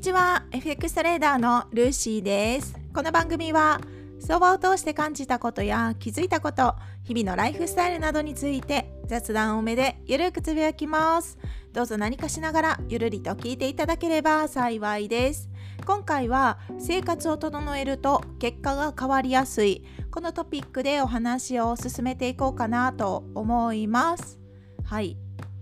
[0.00, 0.46] にちは。
[0.50, 2.74] FX トレーダーのルーシーです。
[2.94, 3.82] この番組は
[4.18, 11.36] 相場を通して感じたことや気づいたこと日々のライフスタイルなどについて雑談多めでゆるくつぶやきます。
[11.74, 15.50] どうぞ何かしながらゆるりと聞いていただければ幸いです。
[15.84, 24.40] 今回は生活を整えると結果が変わりやすいこのトピックでお話を進めていこうかなと思います。
[24.82, 25.18] はい。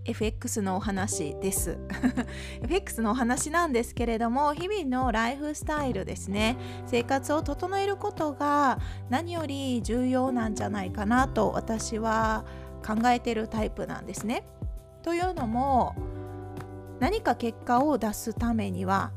[0.09, 1.79] FX のお話です
[2.65, 8.79] FX のお話なんですけれども日々のライフスタイルですね生活を整えることが
[9.11, 12.47] 何より重要なんじゃないかなと私は
[12.87, 14.45] 考えてるタイプなんですね。
[15.03, 15.95] というのも
[17.01, 19.13] 何か結果を出すためには、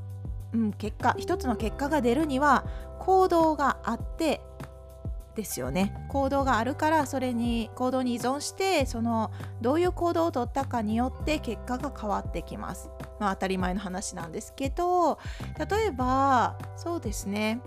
[0.54, 2.66] うん、結果一つの結果が出るには
[3.00, 4.42] 行動があって
[5.36, 5.94] ですよね。
[6.10, 9.32] 行動があるからそれに行動に依存してその
[9.62, 12.90] どういう行動をとったかによって結果が変わってきます。
[13.20, 15.20] まあ、当たり前の話なんですけど
[15.70, 17.62] 例えばそうですね。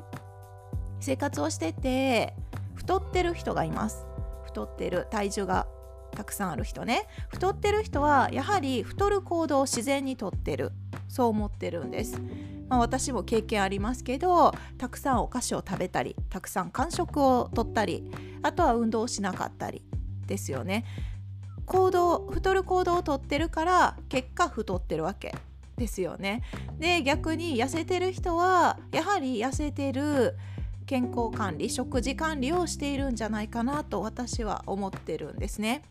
[1.00, 2.34] 生活をしてて
[2.74, 4.06] 太ってる人がいます。
[4.44, 5.66] 太ってる体重が
[6.12, 7.06] たくさんある人ね。
[7.28, 10.72] 太ってる人はやはり太る行動を自然にとってる。
[11.08, 12.20] そう思ってるんです。
[12.68, 18.10] まあ、私も経験ありますけどたくさんお菓子を食べたりたくさん間食をとったり
[18.42, 19.82] あとは運動をしなかったり
[20.26, 20.84] ですよね
[21.66, 25.34] 行動太る行動をとってるから結果太ってるわけ
[25.76, 26.42] ですよね
[26.78, 30.36] で逆に痩せてる人はやはり痩せてる
[30.86, 35.82] 健康管理食事管理をしているんじゃないかなと私は思ってるんですね。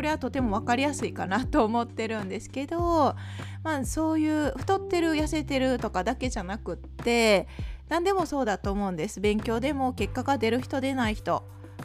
[0.00, 3.14] これはとても分かりやすいかなと思ってるんですけど、
[3.62, 7.46] まあ、そういう太ってる痩せてるとかだけじゃなくって
[7.90, 9.20] 何でもそうだと思うんです。
[9.20, 11.44] 勉強でも結果が出る人出ない人。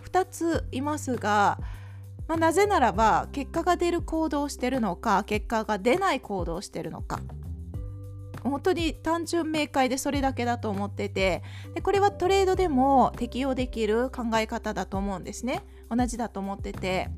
[0.10, 1.60] 2ついますが、
[2.30, 7.20] まあ、なぜならば結果が出る行動をしてるのか結果が出ない行動をしてるのか。
[8.44, 15.66] 本当に単純明快でそれだけだと思っててでこれはトレードでも適用できる考え方だと思うんですね。
[15.90, 17.10] 同じだと思ってて。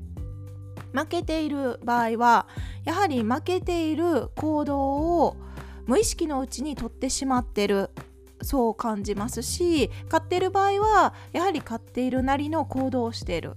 [0.92, 2.46] 負けている場合は
[2.84, 5.36] やはり負けている行動を
[5.86, 7.90] 無意識のうちに取ってしまってる
[8.42, 13.56] そう感じますし買ってる場合はやはり買っているなりの行動をしている。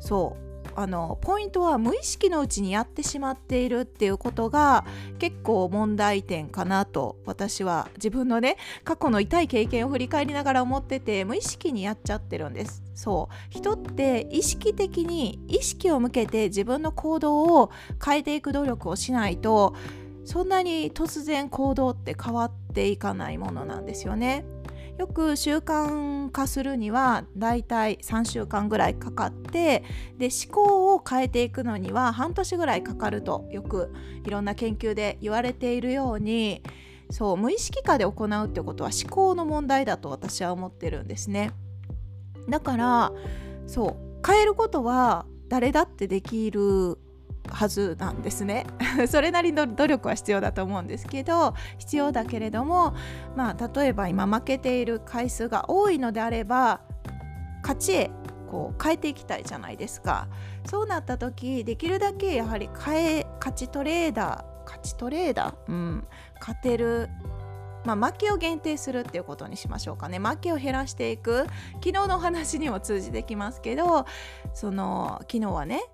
[0.00, 0.45] そう。
[0.78, 4.84] あのポイントは無意識のうちにやってしまっているっていうことが
[5.18, 17.70] 結構問題点かなと私は自分のね過去の痛い経験を振り返りながら思ってて無意識にやっちゃってるんですそう人って意識的に意識を向けて自分の行動を
[18.04, 19.74] 変えていく努力をしないと
[20.26, 24.44] そんなに突然行動って変わっていかないものなんですよね。
[24.98, 29.84] よく習慣化するにはだいたい3週間ぐらいかかって
[30.16, 33.92] で思考を変えていくのには半年ぐらいかかるとよく
[34.24, 36.62] いろんな研究で言われているように
[37.10, 41.52] そう無意識化で行うってことは思考の問題だと私は思ってるんですね。
[42.48, 43.12] だから
[43.66, 46.98] そう変えることは誰だってできる
[47.50, 48.66] はずなんですね。
[49.08, 52.94] それなりの努力は必要だと思うんですけど必要だけれども
[53.36, 56.80] まあ例えば今負けている回数が多いのであれば
[57.62, 58.10] 勝ちへ
[58.50, 60.28] こう変えていきたいじゃないですか。
[60.66, 66.06] そうなった時できるだけやはり変え勝ちトレーダー勝ちトレーダーうん
[66.40, 67.08] 勝てる
[67.84, 70.18] まあ、負けを限定するっていうことにしましょうかね。
[70.18, 71.46] 負けを減らしていく。
[71.74, 74.06] 昨日のお話にも通じてきますけど
[74.54, 75.84] その昨日はね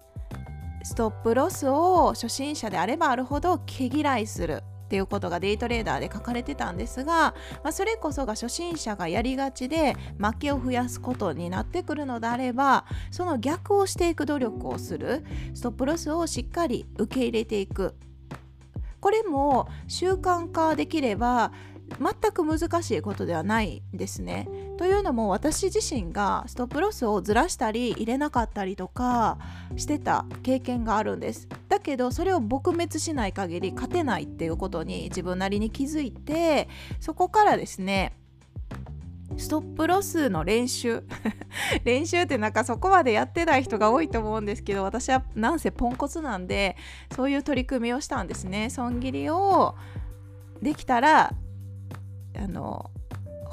[0.82, 7.34] ストップロスを初心者であればあるほど毛嫌いするっていうことがデイトレーダーで書かれてたんですが、
[7.64, 17.94] まあ、それこそが初心者がやりがちで負けを増やすことになってくるのであればその逆をしていく努力をするストップロスをしっかり受け入れていく。
[19.00, 21.50] これも習慣化できれば
[22.00, 24.48] 全く難しいことではないですね。
[24.78, 29.38] というのも私自身がストップロスをずらしたり入れなかったりとか
[29.76, 31.48] してた経験があるんです。
[31.68, 36.68] だけどそれを撲滅しない限り勝てないっていうことに自分なりに気づいて
[37.00, 38.14] そこからですね
[39.36, 41.02] ストップロスの練習
[41.84, 46.76] 練習ってなんかそこまでやってない人が多いと思うんですけど私はなんせポンコツなんで
[47.14, 49.74] そういう取り組みをしたんですね損切りを
[50.60, 51.34] できたら
[52.36, 52.90] あの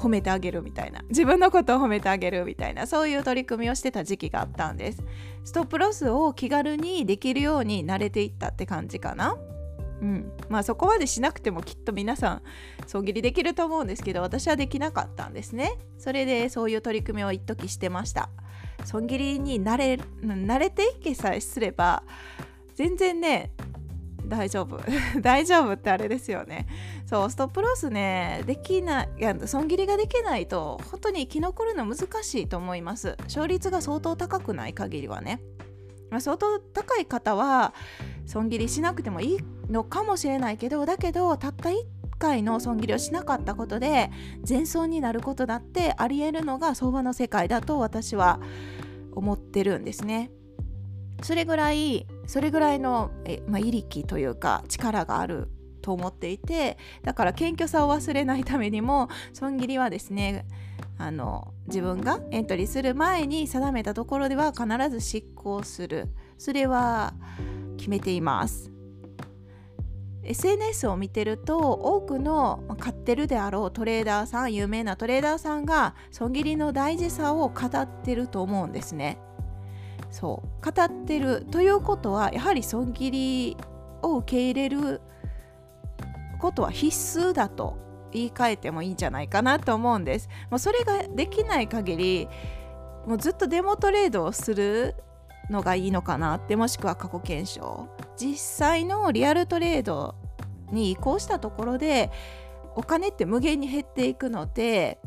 [0.00, 1.02] 褒めてあげるみたいな。
[1.10, 2.86] 自分のことを褒めてあげるみたいな。
[2.86, 5.02] そういう取り組みをしてた時期があったんです。
[5.44, 9.36] ストップロスを気軽にできるように慣れていったって感じかな。
[10.00, 10.32] うん。
[10.48, 12.42] まあそこまでしなくてもきっと皆さん
[12.86, 15.72] 損切りできると思うんですけど私はできなかったんですね。
[15.98, 18.30] それでそういう取り組みを一時してました。
[18.86, 22.02] 損切りに慣れ慣れていけさえすれば
[22.74, 23.52] 全然ね
[24.30, 24.80] 大丈夫。
[25.20, 26.66] 大丈夫ってあれですよね。
[27.10, 35.42] そうストップロスねできないいや損切りができないと本当に生き残るの難しいと思います勝率が相当高くない限りはね、
[36.10, 37.74] まあ、相当高い方は
[38.26, 41.82] 損切りしなくてもいいのかもしれないけどだけどたった1
[42.20, 44.12] 回の損切りをしなかったことで
[44.44, 48.38] 全損になることだってありえるのが相場の世界だと私は
[49.16, 50.30] 思ってるんですね。
[51.22, 53.10] それぐらいそれぐらいの、
[53.48, 55.48] まあ、威力というか力がある
[55.90, 60.46] と思っていてだから謙虚さを忘れないためにも損切りはですね
[60.98, 66.08] あの自分がエントリーする前に定めたところでは必ず執行する。
[66.36, 67.14] それは
[67.78, 68.70] 決めています。
[70.22, 79.18] SNS を見てると多くの買ってるであろうトレーダーさん有名なトレーダーさんが損切りの大事さを語ってると思うんですね。
[80.10, 83.56] そう語ってるということはやはり損切り
[84.02, 85.00] を受け入れる
[86.40, 87.76] ことは必須だと
[88.12, 90.28] 言い換えてもいいんじゃないかなと思うんです。
[90.50, 92.28] もうそれができない限り
[93.06, 94.94] もうずっとデモトレードをする
[95.48, 100.14] のがいいのかなってもしくは過去検証実際のリアルトレード
[100.70, 102.10] に移行したところで
[102.76, 105.00] お金って無限に減っていくので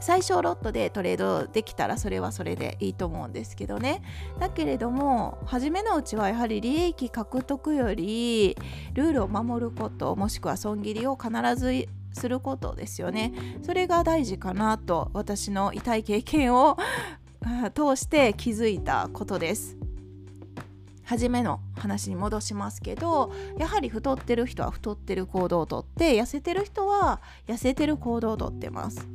[0.00, 4.02] 最小ロットでトレードできたらそれはそれでいいと思うんですけどね。
[4.38, 8.56] だけれども初めのうちはやはり利益獲得より
[8.94, 13.32] ルールを守ることもしくは損切りを必ずすることですよね。
[13.62, 16.76] それが大事かなと私の痛い経験を
[17.74, 19.76] 通して気づいたことです。
[21.04, 29.08] 初めの話に戻しますけどやはり太ってる人は太ってる行動をとって痩せてる人は痩せてる行動をとってます。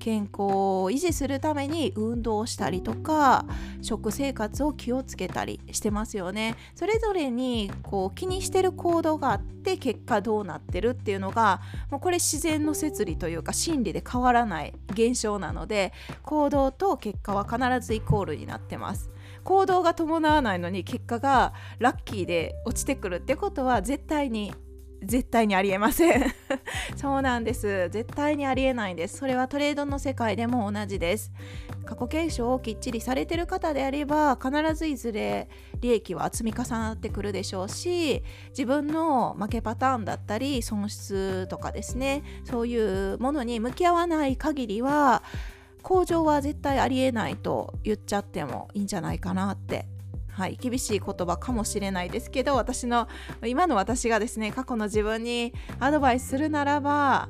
[0.00, 0.42] 健康
[0.82, 3.44] を維持するために運動をしたりとか
[3.82, 6.56] 食生活を気をつけたりしてますよね。
[6.74, 11.60] それぞれにこう気にしてる行動があって結果どうなってるっていうのが
[11.90, 15.92] もうこれ自然の摂理というか心理で変わらない現象なので
[16.22, 19.10] 行動と結果は必ずイコールになってます。
[19.44, 24.52] 行動が伴わないのに結果がラッキーで落ちてくるってことは絶対に
[25.02, 26.32] 絶対にありえません。
[26.96, 27.88] そうなんです。
[27.90, 29.18] 絶対にありえないんです。
[29.18, 31.32] それはトレードの世界でも同じです。
[31.90, 35.48] 過去検証をきっちりされてる方であれば必ずいずれ
[35.80, 45.24] 利益は積み重なってくるでしょうし自分の負けパターンだったり損失とかですねそういうものに向き合わない限りは
[45.82, 49.86] 向上は絶対ありえないと言っちゃってもいいんじゃないかなって
[50.32, 53.08] はい、厳しい言葉かもしれないですけど私の
[53.46, 57.28] 今の私がですね過去の自分にアドバイスするならば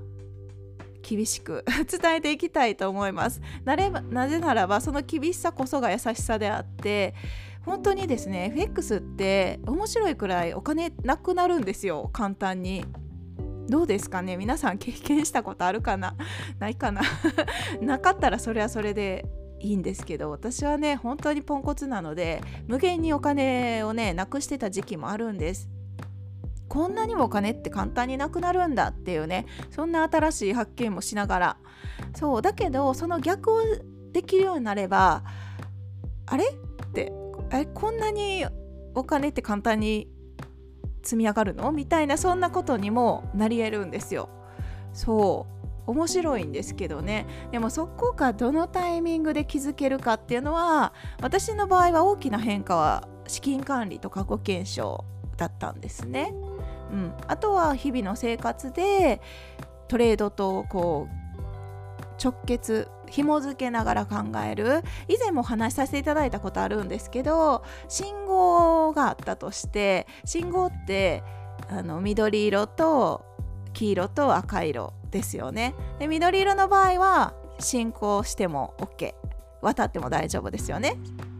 [1.02, 3.41] 厳しく 伝えていきたいと思います。
[3.64, 7.14] なればなぜならばその厳しさこそが優しさであって
[7.64, 12.11] 本当にですね FX って面白いくらいお金なくなるんですよ。
[12.12, 12.85] 簡単に。
[13.69, 14.37] どうですかね？
[14.37, 16.17] 皆さん経験したことあるかな？
[16.58, 17.02] ないかな？
[17.81, 19.25] なかったらそれはそれで
[19.61, 25.69] いいんですけど私はね本当にポンコツなので無限にお金をねなくしてた時期もあるんです。
[26.69, 31.57] こんなにもお金って簡単になくなるんだっていうねそんな新しい発見もしながら。
[32.15, 33.61] そうだけどその逆を
[34.12, 35.23] できるようになれば
[36.27, 37.12] あれって
[37.53, 38.47] えこんなに
[38.95, 40.09] お金って簡単に
[41.02, 41.73] 積み上がるの？
[41.73, 44.29] みたいなそんなことにもなり得るんですよ。
[44.93, 45.60] そう。
[45.87, 47.27] 面白いんですけどね。
[47.51, 55.05] でもそこがどのタイミングで気づけるかっていうのは私の場合は大きな変化は資金管理と過去検証
[55.37, 56.35] だったんですね。
[56.93, 59.21] うん、あとは日々の生活で
[59.89, 61.21] トレードとこう
[62.23, 64.83] 直結紐付けながら考える。
[65.09, 71.23] 以前もお話しさせていただいたことあるんですけど信号があったとして信号って
[71.69, 73.25] あの緑色と
[73.81, 75.75] 黄色と赤色ですよね。
[75.99, 79.15] で緑色の場合は進行しても OK
[79.63, 80.99] 渡っても大丈夫ですよね。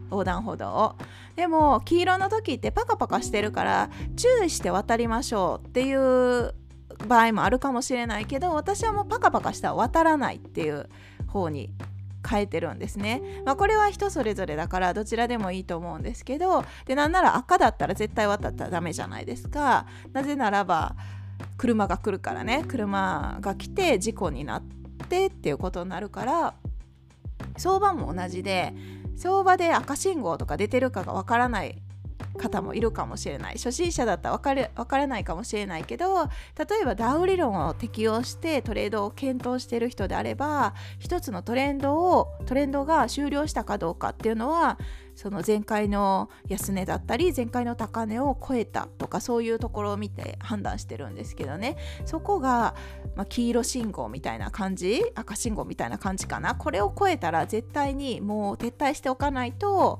[0.09, 0.95] 横断歩道を。
[1.35, 6.55] でも黄色の時ってパカパカしてるから注意して渡りましょうっていう
[7.07, 10.89] 場合もあるかもしれないけど私はもうパカパカしたら渡らないっていう
[11.27, 11.69] 方に
[12.27, 19.85] 変えてるんですね、まあ、これは人それぞれだからどちらでもいいと思うんですけどでなんなら赤だったら絶対渡ったらダメじゃないですか。
[20.11, 20.95] なぜならば
[21.57, 24.63] 車が来るからね車が来て事故になっ
[25.09, 26.53] てっていうことになるから
[27.57, 28.73] 相場も同じで
[29.17, 31.81] 相場で赤信号とか出てるかがわからない
[32.37, 33.55] 方もいるかもしれない。
[33.55, 36.29] 初心者だったら分か分からないかもしれないけど例
[36.81, 44.77] えばダウ理論を適用してトレードを検討している人であれば一つのトレンドをトレンドが終了したかどうかっていうのは
[45.21, 51.77] その前回の安値だったり前回の高値を超えたとかそういうところを見て判断してるんですけどね。
[52.05, 52.73] そこが、
[53.15, 56.55] まあ、黄色信号みたいな感じ赤信号みたいな感じかな。
[56.55, 59.99] これを超えたら絶対にもう撤退しておかないと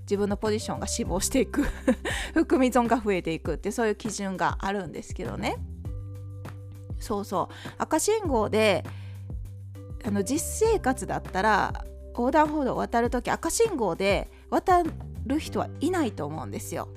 [0.00, 1.62] 自分のポジションが死亡していく
[2.34, 5.58] 含み損が増えていくってそういう基準があるんですけどね。
[6.98, 7.54] そうそう。
[7.78, 8.84] 赤信号で
[10.04, 14.82] あの実生活だったら横断歩道を渡るとき赤信号で渡
[15.26, 16.88] る人はいないと思うんですよ。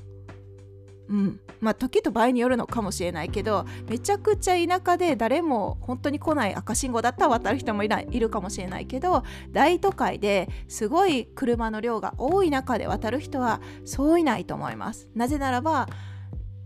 [1.09, 15.09] うん、まあ時と場合によるのかもしれないけどめちゃくちゃ田舎で誰も本当に来ない赤信号だったら渡る人もいないいるかもしれないけど大都会ですごい車の量が多い中で渡る人はそういないと思います。
[15.15, 15.87] なぜならば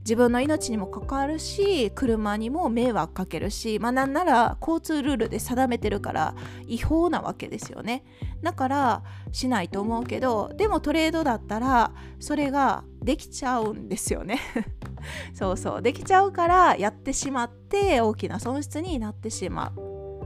[0.04, 6.36] 自分の命にも関わるし車にも迷惑かけるしまあなんなら交通ルールで定めてるから
[6.68, 8.04] 違法なわけですよね。
[8.42, 14.40] だからしないと思うけどでもトレードだったらそれができちゃうんですよね。
[15.34, 15.82] そうそう。
[15.82, 20.22] できちゃうからやってしまって大きな損失になってしまう。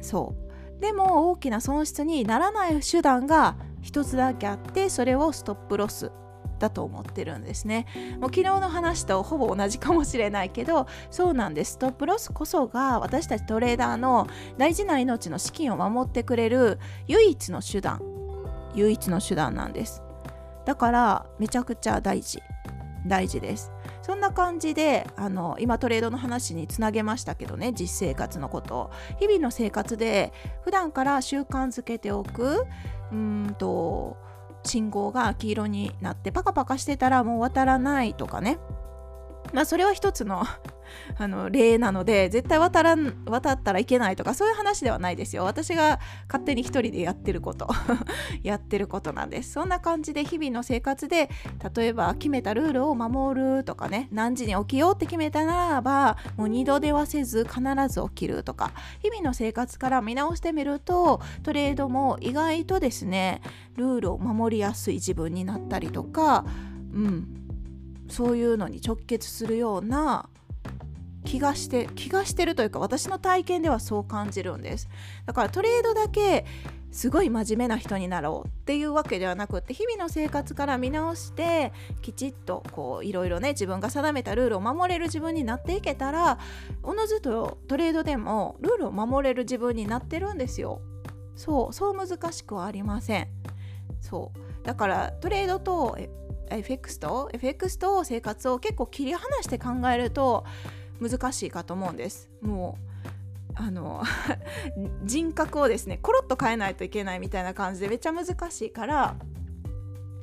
[0.00, 0.34] そ
[0.78, 0.80] う。
[0.80, 6.10] でも大きな損失にならない手段が一つだけあってそれをストップロス。
[6.58, 7.86] だと思ってるんですね。
[8.20, 11.72] もう昨日の話とほぼ同じかもしれないけどそうなんです。
[11.72, 18.00] ストップロスこそが私たちトレーダーの大事な命の資金を守ってくれる唯一の手段
[18.74, 20.02] 唯一の手段なんです。
[20.64, 22.42] だからめちゃくちゃ大事。
[23.06, 23.72] 大事です。
[24.02, 27.72] そんな感じであの今トレードの話につなげましたけどね。
[27.72, 30.32] 実生活のこと日々の生活で
[30.62, 32.66] 普段から習慣づけておく
[33.12, 34.16] うんと
[34.66, 38.58] 信号が黄色になってパカパカしてたらもう渡らないとかね。
[39.52, 40.44] まあそれは一つの
[41.18, 45.44] あの例なので絶対渡らん渡ったらいけないとかそういう話ではないですよ。
[45.44, 47.68] 私が勝手に一人でやってること。
[48.42, 49.52] やってることなんです。
[49.52, 51.30] そんな感じで日々の生活で
[51.74, 58.72] 例えば決めたルールを守るとかね何時に起きようって決めたならばもう二度ではせず必ず起きるとか。
[59.02, 63.40] 日々の生活から見直してみるとトレードも意外とですね
[63.76, 66.44] ルールを守りやすい自分になったりとか
[66.92, 67.46] うん。
[68.08, 70.28] そういうのに直結するような
[71.26, 74.88] 気がして気がしてるというか私の体験ではそう感じるんです。
[75.26, 76.46] だからトレードだけ
[76.92, 86.38] すごい真面目な人になろうっていうわけではなくって日々の生活から見直してきちっとこういろいろね自分が定めたルールを守れる自分になっていけたら
[86.82, 90.80] おのずとトレードでもルールを守れる自分になってるんですよ。
[91.34, 93.28] そうそう難しくはありません。
[94.00, 94.64] そう。
[94.66, 95.98] だからトレードと
[96.50, 100.44] FX と FX と生活を結構切り離して考えると
[101.00, 102.30] 難しいかと思うんです。
[102.40, 102.96] もう
[103.54, 104.02] あの
[105.04, 109.16] 人格をですねコロッと変えないといけないみたいな感じでめっちゃ難しいから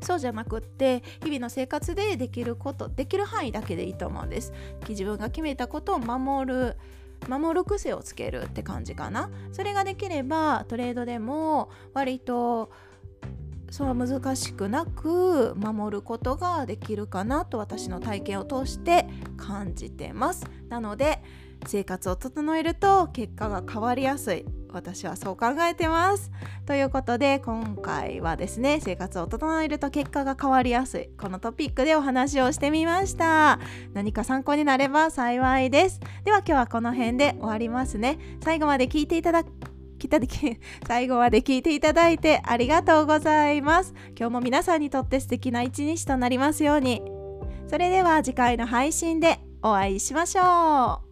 [0.01, 4.53] そうじゃなくって日々の生活でできることできる範囲だけでいいと思うんです。
[4.87, 6.77] 自分が決めたことを守る
[7.27, 9.31] 守る癖をつけるって感じかな。
[9.51, 12.69] それができればトレードでも割と
[13.73, 20.45] そう難しくなく守ることができるかなと私の体験を通して感じてます。
[20.69, 21.23] なので
[21.65, 24.45] 生活を整えると結果が変わりやすい。
[24.69, 26.31] 私はそう考えてます。
[26.67, 31.09] ということで今回はですね生活を整えると結果が変わりやすい。
[31.17, 33.59] このトピックでお話をしてみました。
[33.93, 35.99] 何か参考になれば幸いです。
[36.25, 38.19] では今日はこの辺で終わりますね。
[38.43, 39.43] 最後まで聞いていただ
[40.07, 40.19] きた
[40.87, 43.93] 最後まで聞いていただいてありがとうございます。
[44.17, 47.01] 今日も皆さんにとって素敵な一日となりますように。
[47.67, 51.02] それでは次回の配信でお会いしましょう。